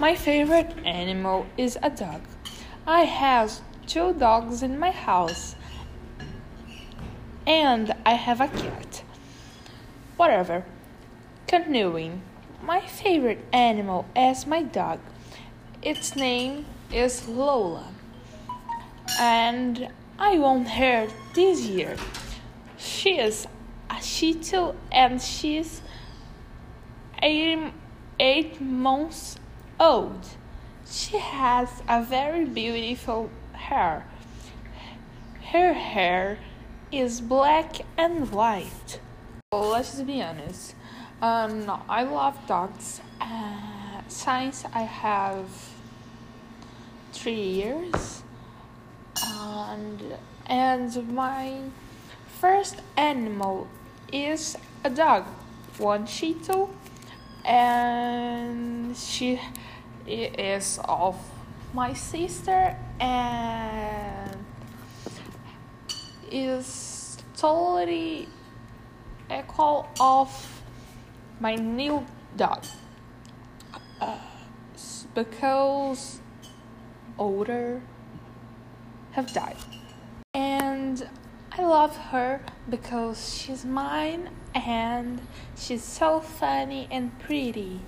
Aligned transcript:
My 0.00 0.14
favorite 0.14 0.74
animal 0.86 1.44
is 1.58 1.76
a 1.82 1.90
dog. 1.90 2.22
I 2.86 3.02
have 3.02 3.60
two 3.86 4.14
dogs 4.14 4.62
in 4.62 4.78
my 4.78 4.92
house. 4.92 5.56
And 7.46 7.92
I 8.06 8.14
have 8.14 8.40
a 8.40 8.48
cat. 8.48 9.02
Whatever. 10.16 10.64
Continuing. 11.46 12.22
My 12.62 12.80
favorite 12.80 13.44
animal 13.52 14.06
is 14.16 14.46
my 14.46 14.62
dog. 14.62 15.00
Its 15.82 16.16
name 16.16 16.64
is 16.90 17.28
Lola. 17.28 17.92
And 19.18 19.90
I 20.18 20.38
won 20.38 20.64
her 20.64 21.08
this 21.34 21.60
year. 21.66 21.98
She 22.78 23.18
is 23.18 23.46
a 23.90 24.00
Shih 24.00 24.32
Tzu 24.36 24.72
and 24.90 25.20
she's 25.20 25.82
eight, 27.22 27.74
eight 28.18 28.62
months 28.62 29.36
old. 29.80 30.26
She 30.86 31.18
has 31.18 31.82
a 31.88 32.04
very 32.04 32.44
beautiful 32.44 33.30
hair. 33.52 34.04
Her 35.52 35.72
hair 35.72 36.38
is 36.92 37.20
black 37.20 37.76
and 37.96 38.30
white. 38.30 39.00
Well, 39.52 39.70
let's 39.70 40.00
be 40.02 40.22
honest. 40.22 40.74
Um, 41.22 41.82
I 41.88 42.02
love 42.04 42.36
dogs. 42.46 43.00
Uh, 43.20 44.02
since 44.08 44.64
I 44.74 44.82
have 44.82 45.46
three 47.12 47.34
years, 47.34 48.22
and 49.22 50.02
and 50.46 51.14
my 51.14 51.58
first 52.40 52.76
animal 52.96 53.68
is 54.12 54.56
a 54.84 54.90
dog, 54.90 55.24
one 55.78 56.06
Shih 56.06 56.34
Tzu, 56.34 56.68
and 57.44 58.96
she 58.96 59.40
is 60.06 60.78
of 60.84 61.16
my 61.72 61.92
sister 61.92 62.76
and 62.98 64.44
is 66.30 67.18
totally 67.36 68.28
equal 69.30 69.88
of 70.00 70.62
my 71.40 71.54
new 71.54 72.04
dog 72.36 72.64
uh, 74.00 74.18
because 75.14 76.20
older 77.18 77.80
have 79.12 79.32
died 79.32 79.56
and 80.34 81.08
I 81.52 81.62
love 81.62 81.96
her 81.96 82.40
because 82.68 83.36
she's 83.36 83.64
mine 83.64 84.30
and 84.54 85.20
she's 85.56 85.82
so 85.82 86.20
funny 86.20 86.88
and 86.90 87.18
pretty. 87.18 87.80